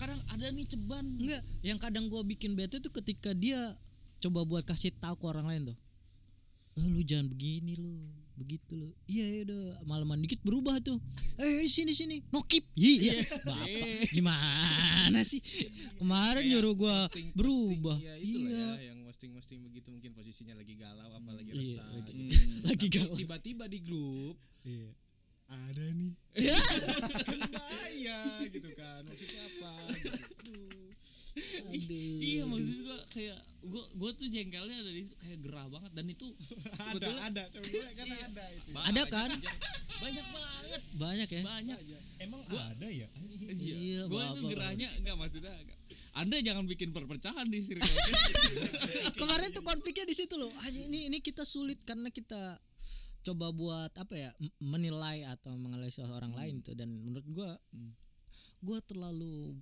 kadang 0.00 0.20
ada 0.26 0.46
nih 0.48 0.66
ceban 0.66 1.04
Enggak, 1.14 1.42
yang 1.60 1.76
kadang 1.76 2.04
gua 2.06 2.22
bikin 2.22 2.52
bete 2.52 2.78
tuh 2.78 2.90
ketika 2.90 3.30
dia 3.30 3.76
coba 4.18 4.42
buat 4.42 4.64
kasih 4.64 4.92
tahu 4.94 5.14
ke 5.14 5.26
orang 5.26 5.46
lain 5.46 5.62
tuh. 5.66 5.78
Eh, 6.72 6.86
lu 6.86 7.00
jangan 7.00 7.26
begini 7.26 7.74
lu, 7.74 7.92
begitu 8.34 8.72
lu. 8.72 8.88
Iya, 9.04 9.24
ya 9.28 9.40
udah 9.44 9.62
malaman 9.84 10.18
dikit 10.18 10.40
berubah 10.40 10.78
tuh. 10.78 10.96
Eh, 11.36 11.66
sini 11.66 11.90
sini, 11.90 12.22
nokip. 12.28 12.62
Iya, 12.74 13.10
Bapak. 13.42 13.66
Gimana 14.10 15.20
sih? 15.20 15.42
Kemarin 15.96 16.44
nyuruh 16.46 16.74
gua 16.74 16.96
Posting- 17.06 17.32
berubah. 17.32 17.96
posting, 17.96 18.08
ya 18.08 18.14
itulah 18.18 18.48
Iya. 18.48 18.66
ya 18.72 18.84
yang 18.86 18.98
posting-posting 19.04 19.58
begitu 19.62 19.88
mungkin 19.90 20.10
posisinya 20.12 20.54
lagi 20.54 20.74
galau 20.74 21.10
apa 21.10 21.30
lagi 21.30 21.50
Iya, 21.50 21.58
resah 21.58 21.84
lagi- 21.84 21.98
gitu. 21.98 22.10
Hmm. 22.14 22.30
Lagi 22.70 22.86
galau. 22.88 23.16
tiba-tiba 23.16 23.64
di 23.66 23.78
grup 23.80 24.36
Iya. 24.62 24.88
Ada 25.50 25.84
nih 25.92 26.12
Ya. 26.30 26.54
kan 26.54 27.40
bahaya 27.50 28.18
gitu 28.46 28.70
kan 28.72 29.02
maksudnya 29.02 29.42
apa 29.44 29.72
gitu. 29.92 30.14
Aduh. 31.70 32.18
Iya 32.20 32.42
maksud 32.44 32.76
gua 32.80 32.98
kayak 33.08 33.38
gua 33.62 33.84
gua 33.94 34.10
tuh 34.12 34.26
jengkelnya 34.26 34.76
ada 34.78 34.90
di 34.90 35.02
situ 35.02 35.14
kayak 35.16 35.38
gerah 35.40 35.66
banget 35.66 35.90
dan 35.92 36.06
itu 36.06 36.26
sebetulnya 36.76 37.22
ada 37.24 37.42
coba 37.46 37.66
gue 37.66 37.86
karena 37.92 38.16
ada 38.20 38.44
itu 38.48 38.68
Ada 38.72 39.02
kan? 39.06 39.30
banyak 39.96 40.26
banget 40.28 40.80
Banyak 40.92 41.28
ya? 41.28 41.42
banyak 41.42 41.78
emang 42.20 42.40
ada 42.46 42.88
ya. 42.88 43.08
Iya, 43.50 44.00
gue 44.06 44.20
itu 44.20 44.34
bapak. 44.38 44.50
gerahnya 44.50 44.88
enggak 44.96 45.16
maksudnya 45.16 45.50
enggak. 45.52 45.78
anda 46.12 46.36
jangan 46.40 46.64
bikin 46.64 46.90
perpecahan 46.90 47.46
di 47.46 47.58
circle 47.58 47.90
Kemarin 49.14 49.50
tuh 49.50 49.62
konfliknya 49.62 50.02
di 50.04 50.14
situ 50.14 50.34
loh. 50.34 50.50
Ini 50.64 51.08
ini 51.08 51.18
kita 51.18 51.42
sulit 51.44 51.78
karena 51.80 52.08
kita 52.08 52.58
coba 53.20 53.46
buat 53.50 53.92
apa 53.94 54.14
ya 54.14 54.30
menilai 54.58 55.24
atau 55.24 55.52
menganalisis 55.54 56.02
orang 56.02 56.32
lain 56.32 56.60
tuh 56.60 56.72
dan 56.72 56.88
menurut 56.90 57.26
gua 57.28 57.50
Hmm. 57.70 57.92
gua 58.60 58.80
terlalu 58.80 59.56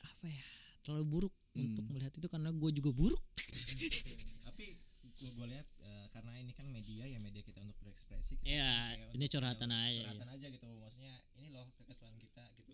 apa 0.00 0.26
ya 0.26 0.46
terlalu 0.80 1.04
buruk 1.06 1.34
Hmm. 1.50 1.66
untuk 1.66 1.84
melihat 1.88 2.14
itu 2.14 2.26
karena 2.26 2.50
gua 2.50 2.70
juga 2.70 2.90
buruk 2.90 3.22
tapi 4.46 4.78
gua 5.18 5.30
gua 5.34 5.46
lihat 5.48 5.66
eh, 5.80 6.06
karena 6.08 6.32
ini 6.38 6.52
kan 6.52 6.66
media 6.66 7.04
ya 7.04 7.18
media 7.18 7.42
kita 7.42 7.58
untuk 7.58 7.74
berekspresi 7.78 8.38
kita 8.38 8.46
ya 8.48 8.70
ini 9.10 9.26
curhatan 9.26 9.68
aja 9.68 10.06
curhatan 10.06 10.28
ya. 10.30 10.34
aja 10.34 10.46
gitu 10.48 10.64
maksudnya 10.78 11.14
ini 11.34 11.50
loh 11.50 11.66
kekesalan 11.74 12.14
kita 12.16 12.46
gitu 12.54 12.69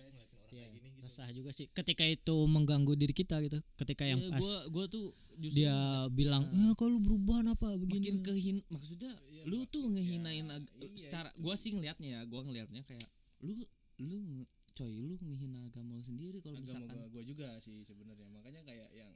juga 0.00 0.10
ngeliatin 0.10 0.36
orang 0.36 0.50
Iya, 0.50 0.58
kayak 0.58 0.70
gini 0.72 0.88
gitu. 0.90 1.00
resah 1.02 1.28
juga 1.30 1.50
sih. 1.50 1.66
Ketika 1.70 2.04
itu 2.04 2.36
mengganggu 2.46 2.92
diri 2.94 3.12
kita 3.12 3.36
gitu. 3.40 3.58
Ketika 3.76 4.04
yang 4.04 4.20
pas 4.26 4.38
gue 4.38 4.56
gue 4.68 4.84
tuh 4.88 5.04
justru 5.36 5.56
dia 5.58 5.76
bilang 6.08 6.42
eh 6.44 6.72
kalau 6.74 6.90
lu 6.92 7.00
berubah 7.00 7.38
apa 7.46 7.68
makin 7.70 7.80
begini 7.80 8.18
kehin 8.20 8.56
maksudnya 8.66 9.12
lu 9.42 9.64
tuh 9.64 9.88
ngehinain 9.88 10.44
ag- 10.48 10.68
iya, 10.76 10.88
secara 10.94 11.30
gue 11.34 11.54
sih 11.54 11.70
ngelihatnya 11.70 12.08
ya 12.10 12.20
gue 12.22 12.40
ngelihatnya 12.40 12.82
kayak 12.82 13.08
lu 13.40 13.56
lu 13.98 14.16
nge- 14.36 14.50
coy 14.72 14.92
lu 14.96 15.16
ngehina 15.22 15.60
agama 15.62 15.94
lu 15.94 16.02
sendiri 16.02 16.38
kalau 16.38 16.56
agama 16.56 16.68
misalkan. 16.82 17.08
gue 17.10 17.22
juga 17.26 17.48
sih 17.58 17.80
sebenarnya. 17.82 18.28
Makanya 18.28 18.60
kayak 18.62 18.88
yang 18.92 19.10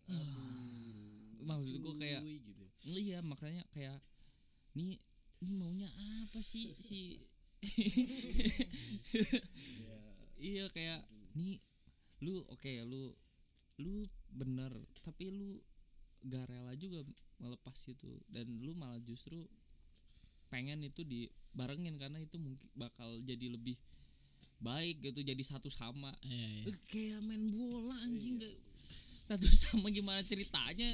maksud 1.42 1.76
gue 1.78 1.94
kayak 1.94 2.20
gitu. 2.22 2.64
Iya 2.84 3.18
makanya 3.20 3.64
kayak 3.68 4.00
nih 4.72 4.96
ini 5.38 5.52
maunya 5.52 5.88
apa 6.22 6.40
sih 6.40 6.72
si 6.78 7.20
iya 10.38 10.68
kayak 10.70 11.02
nih 11.34 11.58
lu 12.22 12.40
oke 12.48 12.72
lu 12.86 13.12
lu 13.82 14.00
bener 14.30 14.70
tapi 15.02 15.30
lu 15.34 15.58
gak 16.24 16.48
rela 16.48 16.72
juga 16.78 17.04
melepas 17.42 17.76
itu 17.90 18.16
dan 18.32 18.48
lu 18.62 18.72
malah 18.72 18.98
justru 19.04 19.44
pengen 20.48 20.86
itu 20.86 21.02
dibarengin 21.02 21.98
karena 21.98 22.22
itu 22.22 22.38
mungkin 22.38 22.68
bakal 22.78 23.18
jadi 23.26 23.50
lebih 23.52 23.74
baik 24.64 25.02
gitu 25.04 25.20
jadi 25.20 25.42
satu 25.44 25.68
sama. 25.68 26.08
Iya, 26.24 26.64
iya. 26.64 26.72
Kayak 26.88 27.20
main 27.26 27.44
bola 27.52 27.96
anjing 28.06 28.40
kayak 28.40 28.56
satu 29.28 29.44
sama 29.50 29.92
gimana 29.92 30.24
ceritanya 30.24 30.88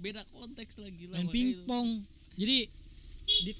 beda 0.00 0.26
konteks 0.32 0.80
lagi 0.82 1.06
lah 1.06 1.22
main 1.22 1.30
pingpong. 1.30 2.02
Jadi 2.34 2.66
di 3.46 3.52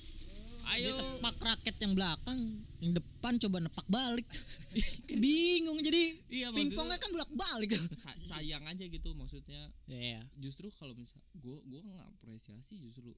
ayo 0.73 0.89
ditepak 0.89 1.37
raket 1.41 1.77
yang 1.79 1.93
belakang 1.93 2.39
yang 2.79 2.93
depan 2.93 3.33
coba 3.39 3.57
nepak 3.61 3.87
balik 3.87 4.29
bingung 5.23 5.79
jadi 5.79 6.03
iya 6.29 6.49
pingpongnya 6.51 6.97
kan 6.97 7.11
bolak 7.11 7.33
balik 7.33 7.71
sa- 7.93 8.15
sayang 8.25 8.63
aja 8.65 8.85
gitu 8.85 9.11
maksudnya 9.13 9.69
Iya. 9.85 10.23
justru 10.37 10.71
kalau 10.71 10.95
misal 10.95 11.19
gue 11.35 11.59
gue 11.61 11.81
nggak 11.81 12.07
apresiasi 12.15 12.79
justru 12.79 13.11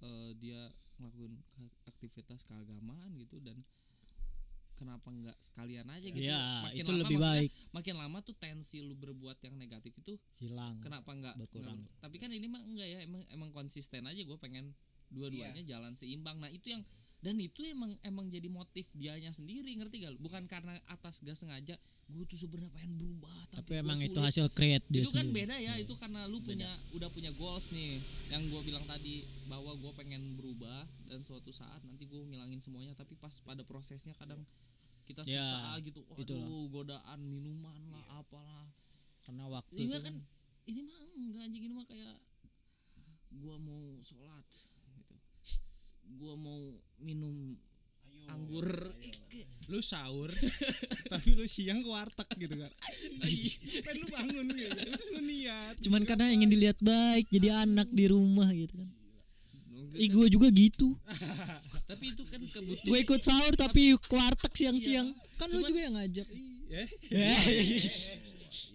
eh, 0.00 0.30
dia 0.34 0.60
ngelakuin 0.96 1.34
aktivitas 1.86 2.42
keagamaan 2.42 3.10
gitu 3.16 3.38
dan 3.38 3.58
kenapa 4.74 5.06
nggak 5.08 5.38
sekalian 5.40 5.86
aja 5.88 6.08
gitu 6.08 6.18
Iya, 6.20 6.66
itu 6.72 6.82
lama 6.84 7.00
lebih 7.00 7.16
baik. 7.16 7.50
makin 7.70 7.94
lama 7.94 8.18
tuh 8.20 8.34
tensi 8.34 8.78
lu 8.80 8.94
berbuat 8.94 9.38
yang 9.40 9.54
negatif 9.54 9.94
itu 9.94 10.18
hilang 10.36 10.78
kenapa 10.80 11.06
nggak 11.08 11.34
Berkurang. 11.40 11.78
tapi 11.96 12.18
kan 12.18 12.28
ini 12.28 12.44
mah 12.44 12.58
enggak 12.60 12.88
ya 12.88 12.98
emang 13.00 13.22
emang 13.28 13.50
konsisten 13.50 14.02
aja 14.02 14.18
gue 14.18 14.34
pengen 14.36 14.74
dua-duanya 15.14 15.62
jalan 15.62 15.94
seimbang. 15.94 16.36
Nah 16.42 16.50
itu 16.50 16.74
yang 16.74 16.82
dan 17.24 17.40
itu 17.40 17.64
emang 17.64 17.96
emang 18.04 18.28
jadi 18.28 18.52
motif 18.52 18.92
dianya 18.92 19.32
sendiri 19.32 19.72
ngerti 19.80 20.04
gak 20.04 20.20
bukan 20.20 20.44
karena 20.44 20.76
atas 20.92 21.24
gak 21.24 21.32
sengaja 21.32 21.72
gue 22.04 22.24
tuh 22.28 22.36
sebenarnya 22.36 22.68
pengen 22.76 23.00
berubah 23.00 23.32
tapi, 23.48 23.80
tapi 23.80 23.80
emang 23.80 23.96
itu 23.96 24.12
sulit. 24.12 24.28
hasil 24.28 24.46
create 24.52 24.84
dia 24.92 25.00
itu 25.00 25.08
kan 25.08 25.24
sendiri. 25.24 25.40
beda 25.40 25.56
ya 25.56 25.72
itu 25.80 25.94
karena 25.96 26.28
lu 26.28 26.36
punya 26.44 26.68
udah 26.92 27.08
punya 27.08 27.32
goals 27.40 27.72
nih. 27.72 27.96
Yang 28.28 28.52
gue 28.52 28.60
bilang 28.68 28.84
tadi 28.84 29.24
bahwa 29.48 29.72
gue 29.72 29.92
pengen 29.96 30.36
berubah 30.36 30.84
dan 31.08 31.24
suatu 31.24 31.48
saat 31.48 31.80
nanti 31.88 32.04
gue 32.04 32.20
ngilangin 32.28 32.60
semuanya 32.60 32.92
tapi 32.92 33.16
pas 33.16 33.32
pada 33.40 33.64
prosesnya 33.64 34.12
kadang 34.20 34.44
kita 35.08 35.24
Ya, 35.24 35.40
susah 35.40 35.80
gitu 35.80 36.04
itulah. 36.12 36.44
waduh 36.44 36.68
godaan 36.68 37.20
minuman 37.24 37.80
lah 37.88 38.20
apalah. 38.20 38.68
Karena 39.24 39.48
waktu 39.48 39.72
ini 39.80 39.88
itu 39.88 39.96
mah 39.96 40.04
kan. 40.04 40.16
ini 40.68 40.80
mah 40.84 40.98
enggak 41.16 41.42
anjing 41.48 41.64
ini 41.64 41.72
mah 41.72 41.86
kayak 41.88 42.16
gua 43.40 43.56
mau 43.56 43.96
sholat 44.04 44.44
gua 46.14 46.34
mau 46.34 46.60
minum 46.98 47.56
anggur. 48.26 48.68
Eh, 49.00 49.14
ke- 49.30 49.48
lu 49.64 49.80
sahur 49.80 50.28
tapi 51.12 51.32
lu 51.32 51.48
siang 51.48 51.80
ke 51.80 51.88
warteg 51.88 52.28
gitu 52.36 52.52
kan. 52.54 52.68
Kan 53.80 53.94
lu 53.96 54.06
bangun 54.08 54.46
gitu 54.50 54.68
terus 54.70 55.04
lu 55.10 55.20
niat. 55.20 55.74
Cuman 55.80 56.04
karena 56.04 56.28
ingin 56.28 56.48
dilihat 56.48 56.76
baik 56.78 57.32
jadi 57.32 57.64
anak 57.64 57.88
di 57.88 58.04
rumah 58.06 58.52
gitu 58.52 58.76
kan. 58.76 58.88
Ih 59.94 60.10
gue 60.10 60.26
juga 60.28 60.50
gitu. 60.50 60.98
Tapi 61.90 62.04
itu 62.10 62.26
kan 62.26 62.42
kebutuhan. 62.42 62.84
Gue 62.84 62.98
ikut 63.00 63.20
sahur 63.22 63.54
tapi 63.54 63.94
ke 63.94 64.12
warteg 64.12 64.52
siang-siang. 64.52 65.06
Kan 65.38 65.48
lu 65.48 65.62
Cuman- 65.62 65.70
juga 65.70 65.80
yang 65.80 65.94
ngajak. 65.94 66.26
Eh. 66.74 66.88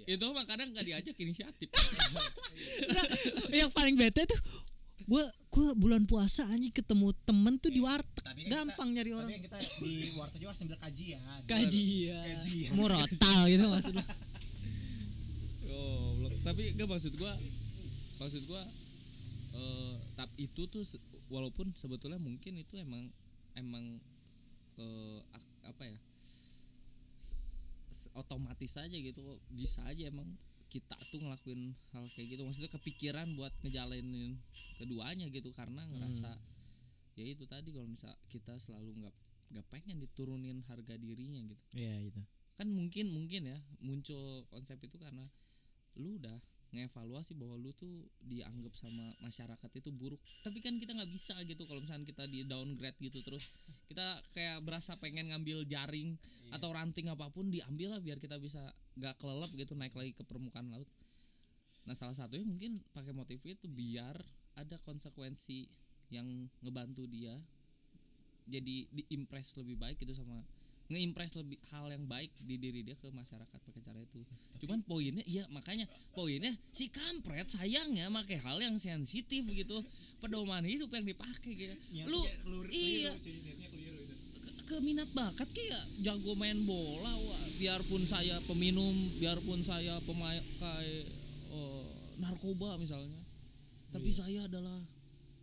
itu 0.08 0.26
mah 0.26 0.42
kadang 0.44 0.72
gak 0.72 0.82
diajak 0.82 1.14
inisiatif. 1.16 1.70
Enggak, 1.70 3.06
Yang 3.52 3.72
paling 3.72 3.94
bete 3.94 4.26
tuh 4.26 4.40
Gue 5.06 5.24
gua 5.50 5.70
bulan 5.74 6.04
puasa 6.06 6.46
anjing 6.50 6.72
ketemu 6.72 7.12
temen 7.26 7.56
tuh 7.58 7.72
di 7.72 7.82
warteg. 7.82 8.24
Tapi 8.24 8.48
kan 8.48 8.68
Gampang 8.68 8.90
nyari 8.94 9.10
tapi 9.10 9.18
orang 9.18 9.32
yang 9.34 9.44
kita 9.44 9.58
di 9.60 9.94
warteg 10.18 10.40
juga 10.42 10.54
sambil 10.54 10.78
kajian. 10.78 11.22
Kajian. 11.46 12.24
Kajian. 12.24 12.70
Mau 12.76 12.88
rotal 12.88 13.42
gitu 13.48 13.66
maksud 13.68 13.94
lu 13.96 14.04
oh 15.70 16.30
tapi 16.42 16.74
gak 16.74 16.90
maksud 16.90 17.14
gua 17.14 17.34
maksud 18.18 18.42
gua 18.50 18.62
eh 19.54 19.94
tap 20.16 20.30
itu 20.38 20.66
tuh 20.66 20.82
walaupun 21.30 21.70
sebetulnya 21.74 22.18
mungkin 22.18 22.58
itu 22.58 22.74
emang 22.80 23.06
emang 23.54 23.98
eh, 24.78 25.20
ak- 25.34 25.58
apa 25.74 25.84
ya 25.90 25.98
otomatis 28.16 28.78
aja 28.80 28.98
gitu 28.98 29.20
bisa 29.52 29.84
aja 29.86 30.08
emang 30.08 30.26
kita 30.70 30.96
tuh 31.10 31.20
ngelakuin 31.20 31.74
hal 31.92 32.06
kayak 32.14 32.38
gitu. 32.38 32.42
Maksudnya 32.46 32.72
kepikiran 32.72 33.28
buat 33.34 33.52
ngejalanin 33.66 34.38
keduanya 34.78 35.26
gitu 35.34 35.50
karena 35.52 35.84
ngerasa 35.90 36.38
ya 37.20 37.26
itu 37.26 37.44
tadi 37.50 37.76
kalau 37.76 37.90
misal 37.90 38.14
kita 38.32 38.56
selalu 38.62 39.04
nggak 39.04 39.16
nggak 39.50 39.66
pengen 39.74 39.98
diturunin 40.00 40.62
harga 40.70 40.96
dirinya 40.96 41.42
gitu. 41.44 41.64
Iya 41.74 42.14
itu 42.14 42.22
kan 42.60 42.68
mungkin 42.76 43.16
mungkin 43.16 43.48
ya 43.48 43.58
muncul 43.80 44.44
konsep 44.52 44.76
itu 44.84 45.00
karena 45.00 45.24
lu 45.96 46.20
udah 46.20 46.36
ngevaluasi 46.70 47.34
bahwa 47.34 47.58
lu 47.58 47.74
tuh 47.74 48.06
dianggap 48.22 48.74
sama 48.78 49.14
masyarakat 49.26 49.72
itu 49.82 49.90
buruk. 49.90 50.22
Tapi 50.46 50.62
kan 50.62 50.78
kita 50.78 50.94
nggak 50.94 51.10
bisa 51.10 51.34
gitu 51.46 51.66
kalau 51.66 51.82
misalnya 51.82 52.06
kita 52.06 52.24
di 52.30 52.46
downgrade 52.46 52.98
gitu 53.02 53.26
terus 53.26 53.62
kita 53.90 54.22
kayak 54.34 54.62
berasa 54.62 54.94
pengen 55.02 55.34
ngambil 55.34 55.66
jaring 55.66 56.14
atau 56.50 56.70
ranting 56.74 57.10
apa 57.10 57.30
pun 57.30 57.50
diambil 57.50 57.98
lah 57.98 58.02
biar 58.02 58.18
kita 58.18 58.42
bisa 58.42 58.62
gak 58.98 59.22
kelelep 59.22 59.54
gitu 59.54 59.78
naik 59.78 59.94
lagi 59.94 60.14
ke 60.14 60.26
permukaan 60.26 60.70
laut. 60.74 60.90
Nah 61.86 61.94
salah 61.98 62.18
satunya 62.18 62.46
mungkin 62.46 62.82
pakai 62.94 63.14
motif 63.14 63.42
itu 63.46 63.70
biar 63.70 64.18
ada 64.58 64.78
konsekuensi 64.82 65.70
yang 66.10 66.26
ngebantu 66.66 67.06
dia 67.06 67.38
jadi 68.50 68.90
diimpress 68.90 69.54
lebih 69.62 69.78
baik 69.78 70.02
gitu 70.02 70.18
sama 70.18 70.42
ngeimpress 70.90 71.38
lebih 71.38 71.62
hal 71.70 71.86
yang 71.94 72.10
baik 72.10 72.34
di 72.50 72.58
diri 72.58 72.82
dia 72.82 72.98
ke 72.98 73.14
masyarakat 73.14 73.60
pakai 73.62 73.82
cara 73.86 74.02
itu. 74.02 74.26
Cuman 74.66 74.82
poinnya 74.82 75.22
iya 75.30 75.46
makanya 75.54 75.86
poinnya 76.18 76.50
si 76.74 76.90
kampret 76.90 77.46
sayangnya 77.46 78.10
pakai 78.10 78.42
hal 78.42 78.58
yang 78.58 78.76
sensitif 78.82 79.46
gitu. 79.46 79.78
Pedoman 80.18 80.66
hidup 80.66 80.90
yang 80.92 81.06
dipakai 81.06 81.54
gitu 81.56 81.76
lu 82.10 82.20
iya. 82.74 83.14
ke 84.68 84.78
minat 84.84 85.10
bakat 85.16 85.50
kayak 85.50 85.84
jago 86.06 86.36
main 86.36 86.58
bola 86.66 87.10
wah 87.10 87.44
biarpun 87.58 88.04
saya 88.06 88.38
peminum 88.46 88.94
biarpun 89.22 89.62
saya 89.64 89.96
pemakai 90.04 90.90
eh, 91.54 91.86
narkoba 92.18 92.82
misalnya. 92.82 93.22
Tapi 93.90 94.10
saya 94.10 94.46
adalah 94.50 94.82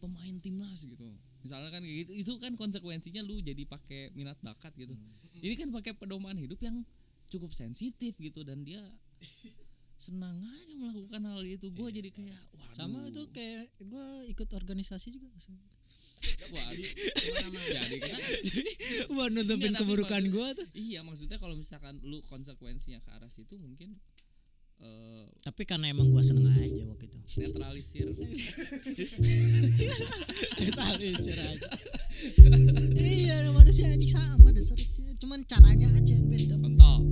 pemain 0.02 0.36
timnas 0.42 0.86
gitu. 0.86 1.06
Misalnya 1.46 1.70
kan 1.70 1.82
kayak 1.86 1.96
gitu 2.06 2.12
itu 2.18 2.32
kan 2.42 2.52
konsekuensinya 2.58 3.22
lu 3.22 3.38
jadi 3.38 3.62
pakai 3.66 4.10
minat 4.18 4.34
bakat 4.42 4.74
gitu 4.74 4.98
ini 5.42 5.54
kan 5.56 5.68
pakai 5.72 5.92
pedoman 5.96 6.36
hidup 6.36 6.60
yang 6.62 6.84
cukup 7.26 7.50
sensitif 7.52 8.14
gitu 8.16 8.46
dan 8.46 8.62
dia 8.62 8.80
senang 9.96 10.36
aja 10.36 10.72
melakukan 10.76 11.22
hal 11.24 11.42
itu. 11.42 11.72
Gue 11.72 11.88
jadi 11.88 12.12
kayak 12.12 12.36
waduh. 12.36 12.74
Sama 12.76 12.98
itu 13.08 13.22
kayak 13.32 13.72
gue 13.80 14.06
ikut 14.30 14.48
organisasi 14.52 15.16
juga 15.16 15.28
waduh. 15.36 15.56
Jadi 17.72 17.96
kan 18.00 18.20
buat 19.16 19.30
nutupin 19.32 19.72
keburukan 19.72 20.22
gue 20.28 20.48
tuh. 20.56 20.68
Iya 20.76 21.00
maksudnya 21.00 21.40
kalau 21.40 21.56
misalkan 21.56 21.96
lu 22.04 22.20
konsekuensinya 22.28 23.00
ke 23.00 23.10
arah 23.16 23.32
situ 23.32 23.56
mungkin 23.56 23.96
eh, 24.76 25.26
tapi 25.40 25.64
karena 25.64 25.88
emang 25.88 26.12
gue 26.12 26.20
seneng 26.20 26.52
aja 26.52 26.84
waktu 26.92 27.08
itu. 27.08 27.18
netralisir. 27.40 28.06
Talisir 30.78 31.38
aja. 31.40 31.68
Iya 32.96 33.52
manusia 33.52 33.92
anjing 33.92 34.08
sama 34.08 34.48
dasarnya 34.52 34.95
cuman 35.26 35.42
caranya 35.42 35.90
aja 35.90 36.14
yang 36.14 36.30
beda. 36.30 36.54
Contoh. 36.54 37.05